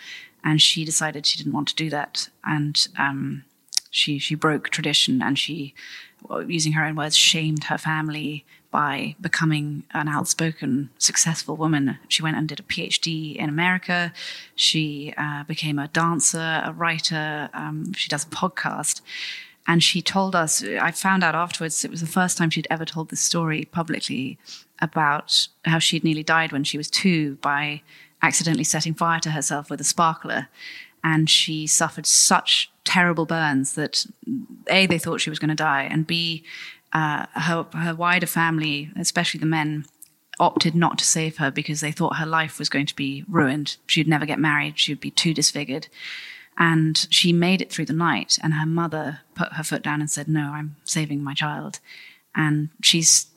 [0.43, 3.45] and she decided she didn't want to do that, and um,
[3.91, 5.75] she she broke tradition and she,
[6.47, 11.99] using her own words, shamed her family by becoming an outspoken, successful woman.
[12.09, 14.13] She went and did a PhD in America.
[14.55, 17.51] She uh, became a dancer, a writer.
[17.53, 19.01] Um, she does a podcast.
[19.71, 22.85] And she told us, I found out afterwards, it was the first time she'd ever
[22.85, 24.37] told this story publicly
[24.81, 27.83] about how she'd nearly died when she was two by
[28.21, 30.49] accidentally setting fire to herself with a sparkler.
[31.05, 34.07] And she suffered such terrible burns that
[34.69, 36.43] A, they thought she was going to die, and B,
[36.93, 39.85] uh, her, her wider family, especially the men,
[40.41, 43.77] opted not to save her because they thought her life was going to be ruined.
[43.87, 45.87] She'd never get married, she'd be too disfigured.
[46.61, 50.11] And she made it through the night, and her mother put her foot down and
[50.11, 51.81] said, No, I'm saving my child.
[52.37, 53.29] And she's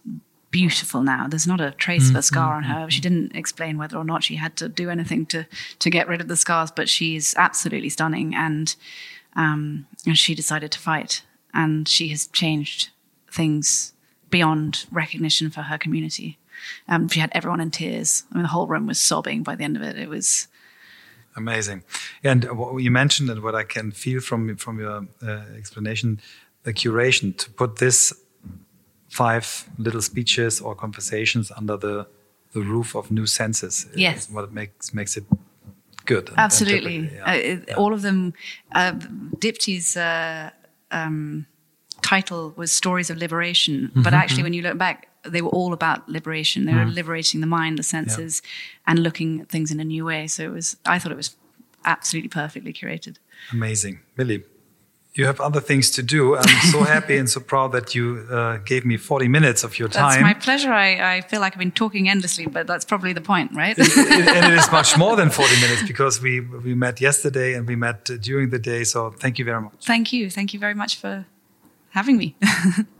[0.51, 1.27] beautiful now.
[1.27, 2.17] There's not a trace mm-hmm.
[2.17, 2.89] of a scar on her.
[2.91, 5.47] She didn't explain whether or not she had to do anything to,
[5.79, 8.35] to get rid of the scars, but she's absolutely stunning.
[8.35, 8.75] And,
[9.37, 12.89] um, and she decided to fight, and she has changed
[13.31, 13.93] things
[14.29, 16.39] beyond recognition for her community.
[16.89, 18.23] Um, she had everyone in tears.
[18.31, 19.97] I mean, the whole room was sobbing by the end of it.
[19.97, 20.49] It was
[21.35, 21.83] Amazing.
[22.23, 26.19] And what you mentioned and what I can feel from from your uh, explanation,
[26.63, 28.13] the curation to put this
[29.09, 32.07] five little speeches or conversations under the
[32.53, 33.87] the roof of new senses.
[33.95, 35.25] Yes, what makes makes it
[36.05, 36.31] good.
[36.37, 37.23] Absolutely, and yeah.
[37.25, 37.75] uh, yeah.
[37.75, 38.33] all of them.
[38.71, 38.93] Uh,
[39.39, 40.51] Dipti's uh,
[40.91, 41.45] um,
[42.01, 44.43] title was "Stories of Liberation," mm -hmm, but actually, mm -hmm.
[44.43, 46.65] when you look back, they were all about liberation.
[46.65, 46.93] They were mm.
[46.93, 48.91] liberating the mind, the senses, yeah.
[48.91, 50.27] and looking at things in a new way.
[50.27, 50.77] So it was.
[50.85, 51.35] I thought it was
[51.85, 53.17] absolutely perfectly curated.
[53.51, 54.43] Amazing, Millie.
[55.15, 56.35] You have other things to do.
[56.35, 59.87] I'm so happy and so proud that you uh, gave me 40 minutes of your
[59.87, 60.09] time.
[60.09, 60.73] That's my pleasure.
[60.73, 63.77] I, I, feel like I've been talking endlessly, but that's probably the point, right?
[63.77, 67.53] it, it, and it is much more than 40 minutes because we, we met yesterday
[67.53, 68.83] and we met during the day.
[68.85, 69.85] So thank you very much.
[69.85, 70.31] Thank you.
[70.31, 71.27] Thank you very much for
[71.91, 72.35] having me.